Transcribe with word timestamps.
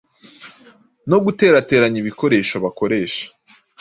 no 1.09 1.17
guterateranya 1.25 1.97
ibikoresho 1.99 2.55
bakoresha 2.63 3.23